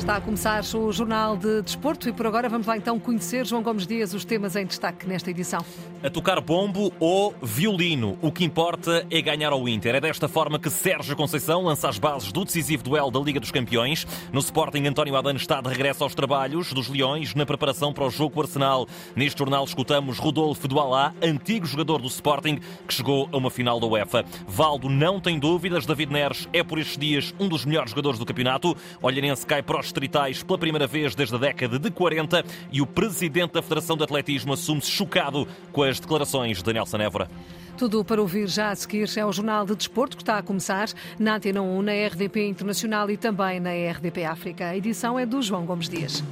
[0.00, 3.62] Está a começar o Jornal de Desporto e por agora vamos lá então conhecer, João
[3.62, 5.62] Gomes Dias, os temas em destaque nesta edição.
[6.02, 9.96] A tocar bombo ou violino, o que importa é ganhar ao Inter.
[9.96, 13.50] É desta forma que Sérgio Conceição lança as bases do decisivo duelo da Liga dos
[13.50, 14.06] Campeões.
[14.32, 18.10] No Sporting, António Adano está de regresso aos trabalhos dos Leões na preparação para o
[18.10, 18.88] jogo com o Arsenal.
[19.14, 22.58] Neste jornal escutamos Rodolfo Dualá, antigo jogador do Sporting,
[22.88, 24.24] que chegou a uma final da UEFA.
[24.48, 28.24] Valdo não tem dúvidas, David Neres é por estes dias um dos melhores jogadores do
[28.24, 28.74] campeonato.
[29.02, 32.86] Olhanense cai para os distritais pela primeira vez desde a década de 40 e o
[32.86, 37.28] presidente da Federação de Atletismo assume-se chocado com as declarações de Nelson Évora.
[37.76, 40.88] Tudo para ouvir já a seguir é o Jornal de Desporto que está a começar
[41.18, 44.66] na Antena 1, na RDP Internacional e também na RDP África.
[44.66, 46.22] A edição é do João Gomes Dias.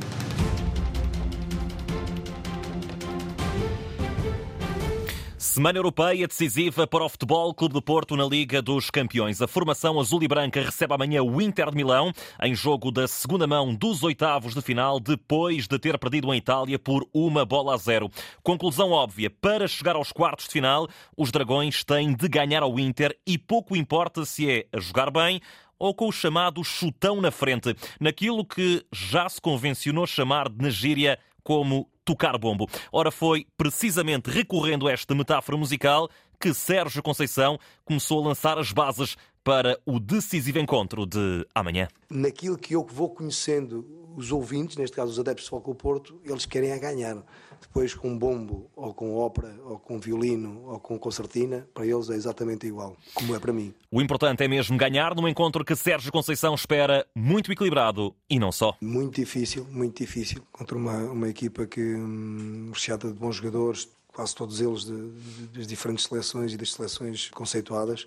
[5.59, 9.43] Semana Europeia decisiva para o Futebol Clube de Porto na Liga dos Campeões.
[9.43, 13.45] A formação azul e branca recebe amanhã o Inter de Milão em jogo da segunda
[13.45, 17.77] mão dos oitavos de final, depois de ter perdido em Itália por uma bola a
[17.77, 18.09] zero.
[18.41, 20.87] Conclusão óbvia: para chegar aos quartos de final,
[21.17, 25.41] os Dragões têm de ganhar ao Inter e pouco importa se é a jogar bem
[25.77, 30.71] ou com o chamado chutão na frente, naquilo que já se convencionou chamar de na
[30.71, 32.67] gíria como tocar bombo.
[32.91, 36.09] Ora, foi precisamente recorrendo a esta metáfora musical
[36.41, 39.15] que Sérgio Conceição começou a lançar as bases
[39.45, 41.87] para o decisivo encontro de amanhã.
[42.11, 46.47] Naquilo que eu vou conhecendo os ouvintes, neste caso os adeptos do Futebol Porto, eles
[46.47, 47.17] querem a ganhar.
[47.61, 52.15] Depois com bombo, ou com ópera, ou com violino, ou com concertina, para eles é
[52.15, 53.75] exatamente igual, como é para mim.
[53.91, 58.53] O importante é mesmo ganhar num encontro que Sérgio Conceição espera muito equilibrado e não
[58.53, 58.77] só.
[58.81, 64.35] Muito difícil, muito difícil, contra uma, uma equipa que hum, recheada de bons jogadores, quase
[64.35, 68.07] todos eles de, de, das diferentes seleções e das seleções conceituadas.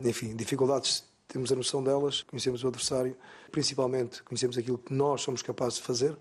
[0.00, 3.16] Enfim, dificuldades temos a noção delas, conhecemos o adversário,
[3.52, 6.16] principalmente conhecemos aquilo que nós somos capazes de fazer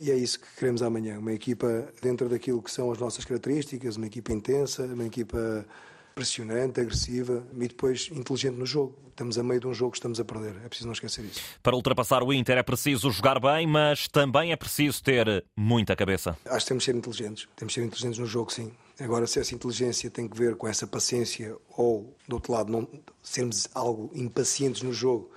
[0.00, 1.18] e é isso que queremos amanhã.
[1.18, 5.66] Uma equipa dentro daquilo que são as nossas características, uma equipa intensa, uma equipa
[6.14, 8.96] pressionante, agressiva e depois inteligente no jogo.
[9.10, 10.56] Estamos a meio de um jogo que estamos a perder.
[10.64, 11.40] É preciso não esquecer isso.
[11.62, 16.36] Para ultrapassar o Inter é preciso jogar bem, mas também é preciso ter muita cabeça.
[16.46, 17.48] Acho que temos de ser inteligentes.
[17.54, 18.72] Temos de ser inteligentes no jogo, sim.
[18.98, 22.88] Agora, se essa inteligência tem que ver com essa paciência ou, do outro lado, não
[23.22, 25.30] sermos algo impacientes no jogo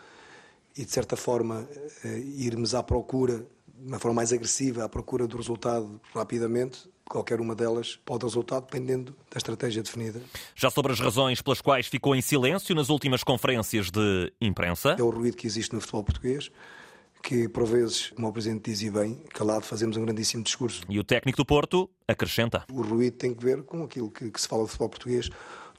[0.76, 1.68] e, de certa forma,
[2.04, 3.46] eh, irmos à procura
[3.78, 8.60] de uma forma mais agressiva à procura do resultado rapidamente, qualquer uma delas pode resultar
[8.60, 10.22] dependendo da estratégia definida.
[10.56, 14.96] Já sobre as razões pelas quais ficou em silêncio nas últimas conferências de imprensa?
[14.98, 16.52] É o ruído que existe no futebol português,
[17.24, 20.82] que por vezes, como o Presidente diz e bem, calado fazemos um grandíssimo discurso.
[20.90, 22.66] E o técnico do Porto acrescenta.
[22.72, 25.30] O ruído tem que ver com aquilo que, que se fala do futebol português,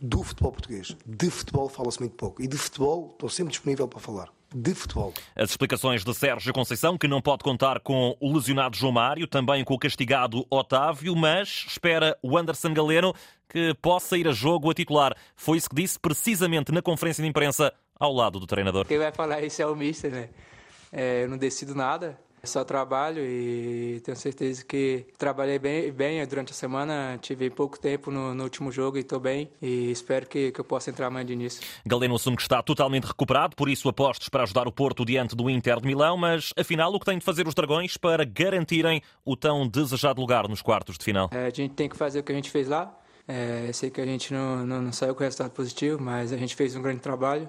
[0.00, 0.96] do futebol português.
[1.06, 2.42] De futebol fala-se muito pouco.
[2.42, 5.12] E de futebol estou sempre disponível para falar de futebol.
[5.36, 9.64] As explicações de Sérgio Conceição, que não pode contar com o lesionado João Mário, também
[9.64, 13.14] com o castigado Otávio, mas espera o Anderson Galeno
[13.48, 15.16] que possa ir a jogo a titular.
[15.34, 18.86] Foi isso que disse precisamente na conferência de imprensa ao lado do treinador.
[18.86, 20.28] Quem vai falar isso é o Mister, né?
[20.92, 22.18] É, eu não decido nada.
[22.44, 27.18] Só trabalho e tenho certeza que trabalhei bem, bem durante a semana.
[27.20, 29.50] Tive pouco tempo no, no último jogo e estou bem.
[29.60, 31.62] E espero que, que eu possa entrar mais de início.
[31.84, 35.50] Galeno assume que está totalmente recuperado, por isso apostos para ajudar o Porto diante do
[35.50, 36.16] Inter de Milão.
[36.16, 40.48] Mas afinal, o que têm de fazer os Dragões para garantirem o tão desejado lugar
[40.48, 41.28] nos quartos de final?
[41.32, 42.96] É, a gente tem que fazer o que a gente fez lá.
[43.26, 46.54] É, sei que a gente não, não, não saiu com resultado positivo, mas a gente
[46.54, 47.48] fez um grande trabalho.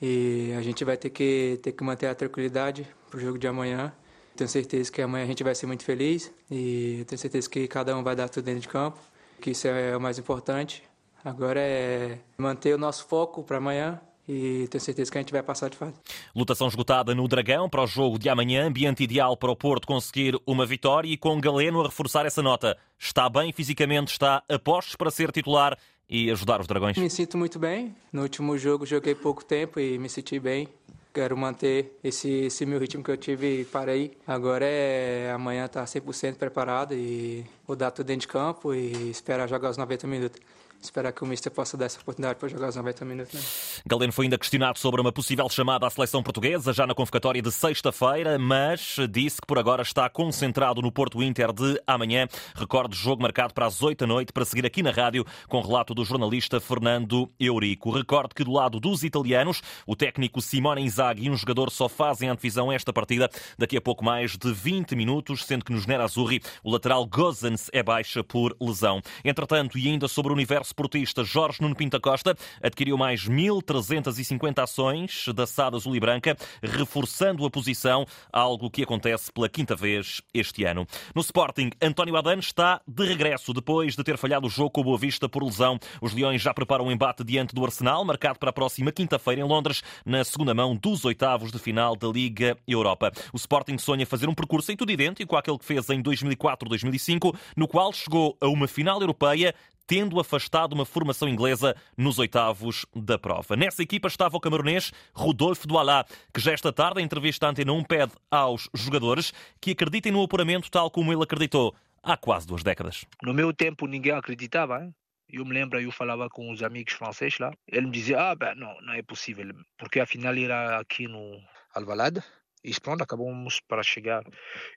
[0.00, 3.46] E a gente vai ter que, ter que manter a tranquilidade para o jogo de
[3.46, 3.92] amanhã
[4.40, 7.94] tenho certeza que amanhã a gente vai ser muito feliz e tenho certeza que cada
[7.94, 8.98] um vai dar tudo dentro de campo,
[9.38, 10.82] que isso é o mais importante.
[11.22, 15.42] Agora é manter o nosso foco para amanhã e tenho certeza que a gente vai
[15.42, 15.92] passar de fase.
[16.34, 20.34] Lutação esgotada no Dragão para o jogo de amanhã, ambiente ideal para o Porto conseguir
[20.46, 22.78] uma vitória e com Galeno a reforçar essa nota.
[22.98, 25.76] Está bem fisicamente, está a postos para ser titular
[26.08, 26.96] e ajudar os Dragões?
[26.96, 27.94] Me sinto muito bem.
[28.10, 30.66] No último jogo joguei pouco tempo e me senti bem.
[31.12, 34.16] Quero manter esse, esse meu ritmo que eu tive e parei.
[34.26, 39.10] Agora é amanhã estar tá 100% preparado e vou dar tudo dentro de campo e
[39.10, 40.40] esperar jogar os 90 minutos
[40.82, 43.34] esperar que o Mister possa dar essa oportunidade para jogar os 90 minutos.
[43.34, 43.40] Né?
[43.86, 47.52] Galeno foi ainda questionado sobre uma possível chamada à seleção portuguesa, já na convocatória de
[47.52, 52.26] sexta-feira, mas disse que por agora está concentrado no Porto Inter de amanhã.
[52.54, 55.94] Recorde jogo marcado para as 8 da noite, para seguir aqui na rádio, com relato
[55.94, 57.90] do jornalista Fernando Eurico.
[57.90, 62.28] Recorde que do lado dos italianos, o técnico Simone Inzaghi e um jogador só fazem
[62.28, 63.28] antevisão esta partida
[63.58, 67.82] daqui a pouco mais de 20 minutos, sendo que nos Nerazzurri o lateral Gozens é
[67.82, 69.02] baixa por lesão.
[69.24, 75.26] Entretanto, e ainda sobre o universo sportista Jorge Nuno Pinta Costa adquiriu mais 1.350 ações
[75.34, 80.64] da SAD Azul e Branca, reforçando a posição, algo que acontece pela quinta vez este
[80.64, 80.86] ano.
[81.14, 84.84] No Sporting, António Adano está de regresso depois de ter falhado o jogo com o
[84.84, 85.78] Boa Vista por lesão.
[86.00, 89.44] Os Leões já preparam um embate diante do Arsenal, marcado para a próxima quinta-feira em
[89.44, 93.12] Londres, na segunda mão dos oitavos de final da Liga Europa.
[93.32, 97.66] O Sporting sonha fazer um percurso em tudo idêntico àquele que fez em 2004-2005, no
[97.66, 99.54] qual chegou a uma final europeia
[99.90, 103.56] tendo afastado uma formação inglesa nos oitavos da prova.
[103.56, 107.72] Nessa equipa estava o camaronês Rodolfo Dualá, que já esta tarde, em entrevista à Antena
[107.72, 112.62] 1, pede aos jogadores que acreditem no apuramento tal como ele acreditou há quase duas
[112.62, 113.04] décadas.
[113.20, 114.94] No meu tempo ninguém acreditava, hein?
[115.28, 118.54] Eu me lembro, eu falava com os amigos franceses lá, ele me dizia, ah, ben,
[118.54, 121.36] não, não é possível, porque a final era aqui no
[121.74, 122.22] Alvalade,
[122.62, 124.22] e pronto, acabamos para chegar.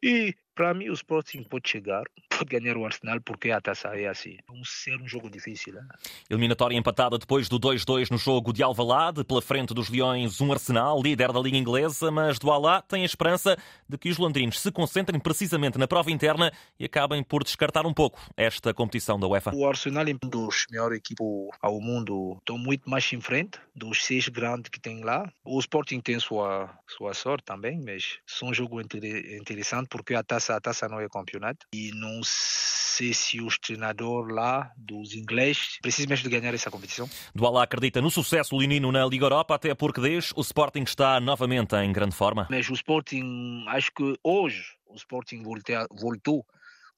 [0.01, 4.07] E para mim o Sporting pode chegar, pode ganhar o Arsenal porque a taça é
[4.07, 4.37] assim.
[4.47, 5.75] Vamos ser um jogo difícil.
[5.75, 5.87] Hein?
[6.29, 11.01] Eliminatória empatada depois do 2-2 no jogo de Alvalade, pela frente dos Leões, um Arsenal,
[11.01, 13.57] líder da Liga Inglesa, mas do Alá tem a esperança
[13.87, 17.93] de que os londrinos se concentrem precisamente na prova interna e acabem por descartar um
[17.93, 19.51] pouco esta competição da UEFA.
[19.53, 21.25] O Arsenal é um dos melhores equipes
[21.61, 25.31] ao mundo, estão muito mais em frente dos seis grandes que tem lá.
[25.43, 30.42] O Sporting tem sua, sua sorte também, mas são um jogo interessante porque a taça
[30.43, 35.77] taça, a taça não é campeonato e não sei se os treinadores lá dos ingleses
[35.81, 37.09] precisam mesmo de ganhar essa competição.
[37.33, 41.75] Duala acredita no sucesso leonino na Liga Europa, até porque desde o Sporting está novamente
[41.75, 42.47] em grande forma.
[42.49, 45.43] Mas o Sporting, acho que hoje o Sporting
[45.91, 46.45] voltou,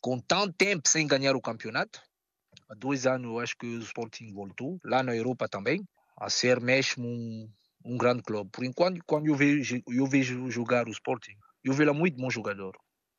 [0.01, 2.01] com tanto tempo sem ganhar o campeonato.
[2.69, 5.83] Há dois anos acho que o Sporting voltou, lá na Europa também,
[6.19, 7.49] a ser mesmo um,
[7.85, 8.49] um grande clube.
[8.51, 12.75] Por enquanto, quando eu vejo, eu vejo jogar o Sporting, eu vejo muito bom jogador.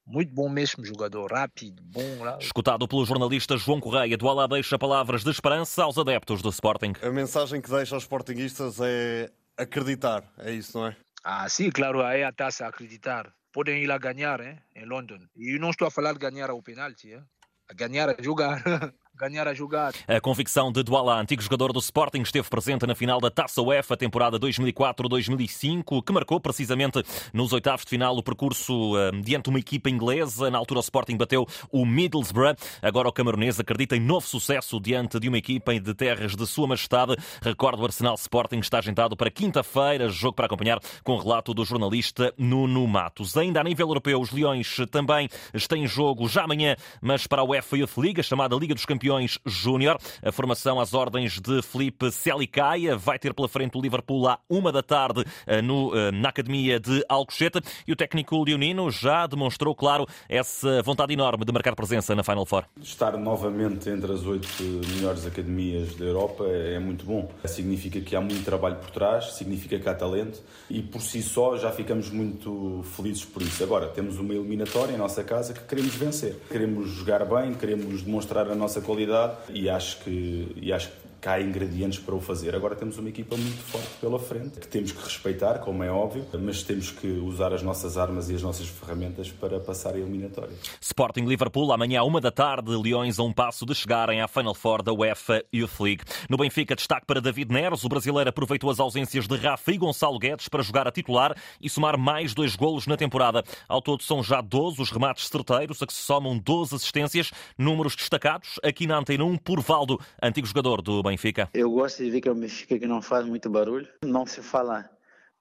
[0.07, 2.23] Muito bom mesmo jogador, rápido, bom.
[2.23, 2.39] Lá.
[2.41, 6.93] Escutado pelo jornalista João Correia, do Alá deixa palavras de esperança aos adeptos do Sporting.
[7.03, 10.97] A mensagem que deixa aos Sportingistas é acreditar, é isso, não é?
[11.25, 13.33] Ah, sim, claro, é a taça acreditar.
[13.53, 15.23] Podem ir lá ganhar hein, em Londres.
[15.35, 17.25] E não estou a falar de ganhar ao penalti, hein?
[17.69, 18.63] a ganhar a jogar.
[19.17, 19.95] ganhar a jogar.
[20.07, 23.97] A convicção de Douala, antigo jogador do Sporting, esteve presente na final da Taça UEFA,
[23.97, 27.03] temporada 2004-2005, que marcou precisamente
[27.33, 30.51] nos oitavos de final o percurso uh, diante de uma equipa inglesa.
[30.51, 32.57] Na altura o Sporting bateu o Middlesbrough.
[32.83, 36.67] Agora o camaronês acredita em novo sucesso diante de uma equipa de terras de Sua
[36.67, 37.17] Majestade.
[37.41, 41.65] Recordo, o Arsenal Sporting está agendado para quinta-feira, jogo para acompanhar com o relato do
[41.65, 43.35] jornalista Nuno Matos.
[43.37, 47.45] Ainda a nível europeu, os Leões também estão em jogo já amanhã, mas para a
[47.45, 49.99] UEFA Youth League, chamada Liga dos Campeões Campeões Júnior.
[50.21, 54.73] A formação às ordens de Felipe Celicaia vai ter pela frente o Liverpool à uma
[54.73, 59.77] da tarde eh, no, eh, na Academia de Alcochete e o técnico leonino já demonstrou,
[59.77, 62.65] claro, essa vontade enorme de marcar presença na Final Four.
[62.83, 64.49] Estar novamente entre as oito
[64.97, 67.31] melhores academias da Europa é muito bom.
[67.45, 71.57] Significa que há muito trabalho por trás, significa que há talento e por si só
[71.57, 73.63] já ficamos muito felizes por isso.
[73.63, 76.37] Agora, temos uma eliminatória em nossa casa que queremos vencer.
[76.51, 81.06] Queremos jogar bem, queremos demonstrar a nossa qualidade qualidade e acho que, e acho que
[81.25, 82.55] há ingredientes para o fazer.
[82.55, 86.25] Agora temos uma equipa muito forte pela frente, que temos que respeitar, como é óbvio,
[86.41, 90.55] mas temos que usar as nossas armas e as nossas ferramentas para passar a eliminatória.
[90.81, 94.83] Sporting Liverpool, amanhã uma da tarde, Leões a um passo de chegarem à Final Four
[94.83, 96.05] da UEFA Youth League.
[96.29, 97.85] No Benfica, destaque para David Neres.
[97.85, 101.69] O brasileiro aproveitou as ausências de Rafa e Gonçalo Guedes para jogar a titular e
[101.69, 103.43] somar mais dois golos na temporada.
[103.69, 107.97] Ao todo são já 12 os remates certeiros, a que se somam 12 assistências, números
[107.97, 111.16] destacados aqui na Antena 1 por Valdo, antigo jogador do Benfica.
[111.17, 111.49] Benfica?
[111.55, 113.89] Eu gosto de ver que é o Benfica que não faz muito barulho.
[114.05, 114.89] Não se fala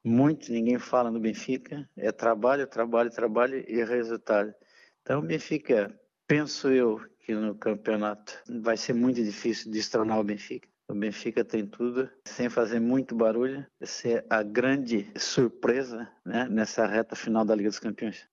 [0.03, 1.87] muito, ninguém fala no Benfica.
[1.97, 4.53] É trabalho, trabalho, trabalho e resultado.
[5.01, 5.93] Então o Benfica,
[6.25, 10.67] penso eu, que no campeonato vai ser muito difícil destronar o Benfica.
[10.87, 17.15] O Benfica tem tudo, sem fazer muito barulho, ser a grande surpresa né, nessa reta
[17.15, 18.27] final da Liga dos Campeões.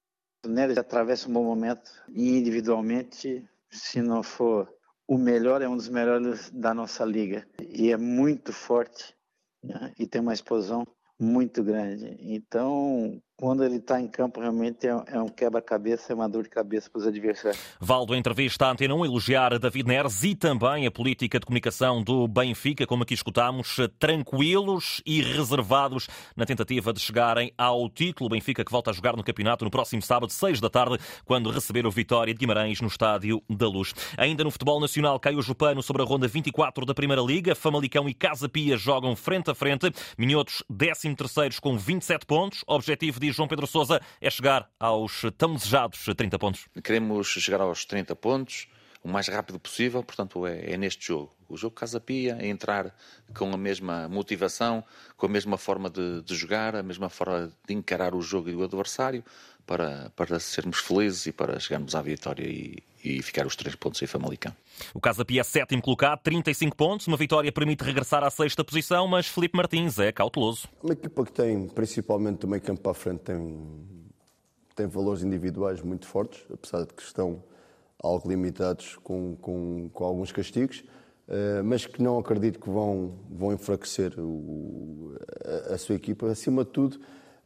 [0.45, 4.71] O Neres atravessa um bom momento e individualmente, se não for
[5.13, 9.15] o melhor é um dos melhores da nossa liga e é muito forte
[9.63, 9.93] né?
[9.99, 10.87] e tem uma explosão
[11.19, 12.17] muito grande.
[12.19, 16.89] Então, quando ele está em campo, realmente é um quebra-cabeça, é uma dor de cabeça
[16.89, 17.59] para os adversários.
[17.79, 22.27] Valdo, entrevista à Antena 1, elogiar David Neres e também a política de comunicação do
[22.27, 28.29] Benfica, como aqui escutámos, tranquilos e reservados na tentativa de chegarem ao título.
[28.29, 31.87] Benfica que volta a jogar no campeonato no próximo sábado, 6 da tarde, quando receber
[31.87, 33.93] o Vitória de Guimarães no Estádio da Luz.
[34.15, 37.55] Ainda no futebol nacional, cai o Jupano sobre a ronda 24 da Primeira Liga.
[37.55, 39.91] Famalicão e Casa Pia jogam frente a frente.
[40.17, 42.63] Minhotos, 13 terceiros com 27 pontos.
[42.67, 46.67] Objetivo de João Pedro Sousa é chegar aos tão desejados 30 pontos.
[46.83, 48.67] Queremos chegar aos 30 pontos.
[49.03, 51.33] o mais rápido possível, portanto é, é neste jogo.
[51.49, 52.95] O jogo Casa Pia é entrar
[53.35, 54.83] com a mesma motivação,
[55.17, 58.55] com a mesma forma de, de jogar, a mesma forma de encarar o jogo e
[58.55, 59.23] o adversário,
[59.65, 64.01] para, para sermos felizes e para chegarmos à vitória e, e ficar os três pontos
[64.01, 64.55] em Famalicão.
[64.93, 67.07] O Casa Pia é sétimo colocado, 35 pontos.
[67.07, 70.67] Uma vitória permite regressar à sexta posição, mas Felipe Martins é cauteloso.
[70.81, 73.59] Uma equipa que tem, principalmente do meio campo para a frente, tem,
[74.75, 77.43] tem valores individuais muito fortes, apesar de que estão
[77.99, 80.83] algo limitados com, com, com alguns castigos.
[81.25, 85.15] Uh, mas que não acredito que vão, vão enfraquecer o,
[85.69, 86.27] a, a, sua equipa.
[86.27, 86.99] Acima de tudo,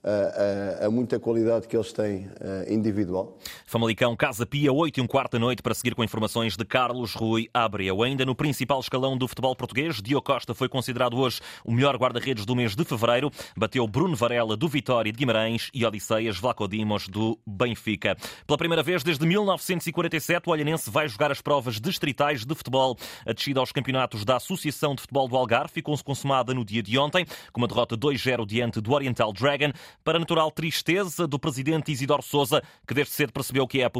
[0.03, 2.29] a, a, muita qualidade que eles têm
[2.69, 3.37] individual.
[3.65, 7.13] Famalicão, Casa Pia, 8 e um quarto da noite, para seguir com informações de Carlos
[7.13, 8.03] Rui Abreu.
[8.03, 12.45] Ainda no principal escalão do futebol português, Diogo Costa foi considerado hoje o melhor guarda-redes
[12.45, 13.31] do mês de fevereiro.
[13.55, 18.15] Bateu Bruno Varela, do Vitória de Guimarães, e Odisseias Vlacodimos, do Benfica.
[18.45, 22.97] Pela primeira vez desde 1947, o Olhanense vai jogar as provas distritais de futebol.
[23.25, 26.97] A descida aos campeonatos da Associação de Futebol do Algarve ficou-se consumada no dia de
[26.97, 29.71] ontem, com uma derrota 2-0 diante do Oriental Dragon
[30.03, 33.91] para a natural tristeza do presidente Isidoro Souza, que desde cedo percebeu que a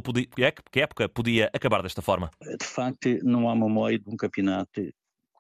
[0.74, 2.32] época podia acabar desta forma.
[2.42, 4.82] De facto, não há memória de um campeonato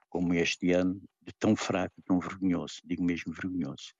[0.09, 1.01] como este ano,
[1.39, 3.93] tão fraco, tão vergonhoso, digo mesmo vergonhoso,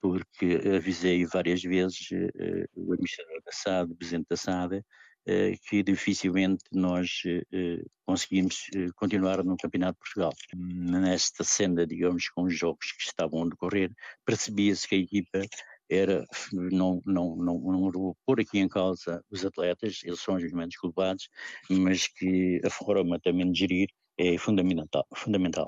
[0.00, 4.82] porque avisei várias vezes uh, o administrador da SAD, o presidente da SAD, uh,
[5.68, 10.32] que dificilmente nós uh, conseguimos continuar no Campeonato de Portugal.
[10.56, 13.92] Nesta senda, digamos, com os jogos que estavam a decorrer,
[14.24, 15.42] percebia-se que a equipa
[15.90, 20.52] era não, não, não, não vou pôr aqui em causa os atletas, eles são os
[20.52, 21.28] menos culpados,
[21.68, 23.88] mas que a forma também de gerir
[24.20, 25.06] é fundamental.
[25.14, 25.66] fundamental.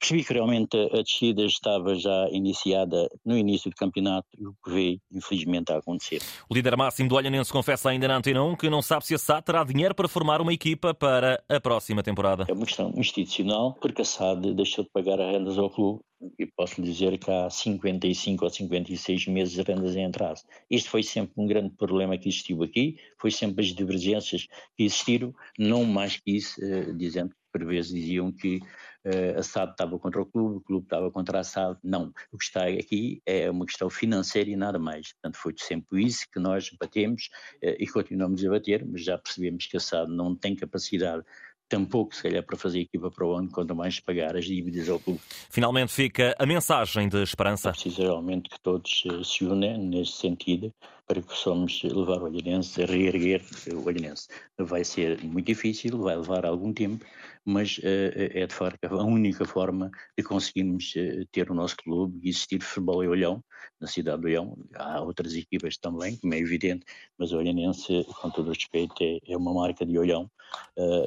[0.00, 4.70] Percebi que realmente a descida estava já iniciada no início do campeonato e o que
[4.70, 6.22] veio, infelizmente, a acontecer.
[6.48, 9.18] O líder máximo do Olhanense confessa ainda na Antena 1 que não sabe se a
[9.18, 12.46] SAD terá dinheiro para formar uma equipa para a próxima temporada.
[12.48, 16.00] É uma questão institucional, porque a SAD deixou de pagar as rendas ao clube
[16.38, 20.44] e posso lhe dizer que há 55 ou 56 meses de rendas em atraso.
[20.70, 25.34] Isto foi sempre um grande problema que existiu aqui, foi sempre as divergências que existiram,
[25.58, 28.58] não mais que isso, uh, dizendo que por vezes diziam que
[29.04, 31.78] uh, a SAD estava contra o clube, o clube estava contra a SAD.
[31.82, 35.12] Não, o que está aqui é uma questão financeira e nada mais.
[35.12, 37.28] Portanto, foi sempre isso que nós batemos
[37.62, 41.24] uh, e continuamos a bater, mas já percebemos que a SAD não tem capacidade
[41.72, 45.00] tampouco, se calhar, para fazer equipa para o ano, quanto mais pagar as dívidas ao
[45.00, 45.20] clube.
[45.50, 47.70] Finalmente fica a mensagem de esperança.
[47.70, 50.72] É preciso realmente que todos eh, se unem nesse sentido
[51.06, 53.42] para que possamos levar o Olhanense reerguer
[53.74, 54.28] o Olhanense.
[54.58, 57.04] Vai ser muito difícil, vai levar algum tempo,
[57.44, 57.82] mas uh,
[58.14, 62.62] é de facto a única forma de conseguirmos uh, ter o nosso clube e existir
[62.62, 63.42] futebol em Olhão,
[63.80, 64.56] na cidade de Olhão.
[64.74, 66.84] Há outras equipas também, como é evidente,
[67.18, 70.30] mas o Olhanense, com todo o respeito, é, é uma marca de Olhão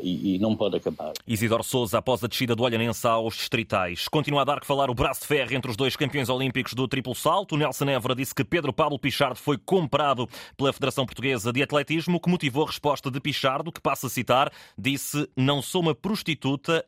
[0.03, 1.13] e, não pode acabar.
[1.27, 4.95] Isidoro Souza, após a descida do Olhanense aos distritais, continua a dar que falar o
[4.95, 7.57] braço de ferro entre os dois campeões olímpicos do triplo salto.
[7.57, 10.27] Nelson Évora disse que Pedro Pablo Pichardo foi comprado
[10.57, 14.51] pela Federação Portuguesa de Atletismo, que motivou a resposta de Pichardo, que passa a citar,
[14.77, 16.25] disse: Não sou uma prostituta,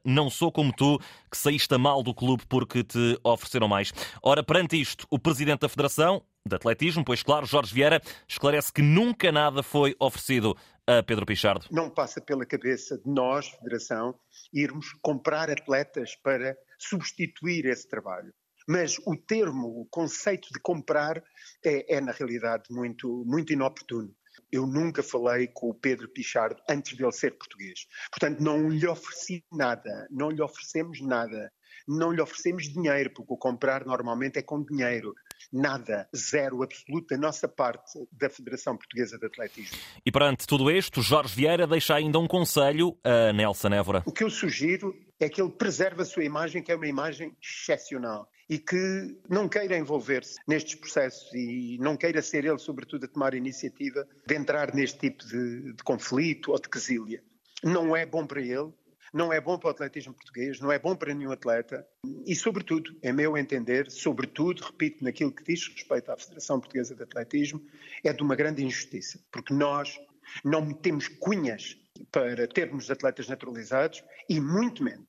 [0.04, 3.94] não sou como tu, que saíste mal do clube porque te ofereceram mais.
[4.22, 8.82] Ora, perante isto, o presidente da Federação de Atletismo, pois claro, Jorge Vieira, esclarece que
[8.82, 10.56] nunca nada foi oferecido
[10.88, 11.66] a Pedro Pichardo.
[11.70, 14.16] Não passa pela cabeça de nós, Federação,
[14.54, 18.34] irmos comprar atletas para substituir esse trabalho.
[18.68, 21.24] Mas o termo, o conceito de comprar
[21.64, 24.14] é, é na realidade muito, muito inoportuno.
[24.52, 27.88] Eu nunca falei com o Pedro Pichardo antes de ele ser português.
[28.12, 31.52] Portanto, não lhe ofereci nada, não lhe oferecemos nada.
[31.88, 35.14] Não lhe oferecemos dinheiro, porque o comprar normalmente é com dinheiro.
[35.54, 39.78] Nada, zero, absoluto da nossa parte da Federação Portuguesa de Atletismo.
[40.06, 44.04] E perante tudo isto, Jorge Vieira deixa ainda um conselho a Nelson Évora.
[44.06, 47.34] O que eu sugiro é que ele preserve a sua imagem, que é uma imagem
[47.42, 53.08] excepcional e que não queira envolver-se nestes processos e não queira ser ele, sobretudo, a
[53.08, 57.22] tomar a iniciativa de entrar neste tipo de, de conflito ou de quesilha.
[57.64, 58.72] Não é bom para ele,
[59.14, 61.86] não é bom para o atletismo português, não é bom para nenhum atleta
[62.26, 67.04] e, sobretudo, é meu entender, sobretudo, repito, naquilo que diz respeito à Federação Portuguesa de
[67.04, 67.62] Atletismo,
[68.04, 70.00] é de uma grande injustiça, porque nós
[70.44, 71.78] não metemos cunhas
[72.12, 75.08] para termos atletas naturalizados e muito menos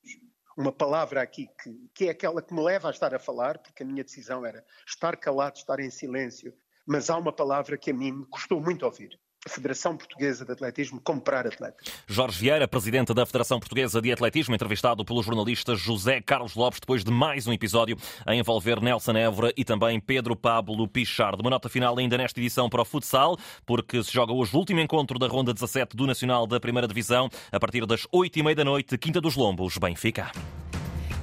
[0.58, 3.84] uma palavra aqui que, que é aquela que me leva a estar a falar, porque
[3.84, 6.52] a minha decisão era estar calado, estar em silêncio,
[6.84, 11.00] mas há uma palavra que a mim me custou muito ouvir, Federação Portuguesa de Atletismo
[11.00, 11.86] comprar atletas.
[12.06, 17.04] Jorge Vieira, presidente da Federação Portuguesa de Atletismo, entrevistado pelo jornalista José Carlos Lopes depois
[17.04, 21.40] de mais um episódio a envolver Nelson Évora e também Pedro Pablo Pichard.
[21.40, 24.80] Uma nota final ainda nesta edição para o futsal, porque se joga hoje o último
[24.80, 28.98] encontro da Ronda 17 do Nacional da Primeira Divisão, a partir das 8h30 da noite,
[28.98, 30.32] Quinta dos Lombos, Benfica.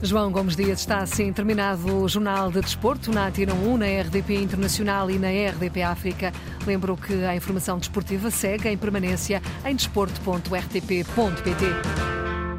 [0.02, 4.36] João Gomes Dias está assim terminado o Jornal de Desporto na Antena 1, na RDP
[4.36, 6.32] Internacional e na RDP África.
[6.66, 11.66] Lembro que a informação desportiva segue em permanência em desporto.rtp.pt.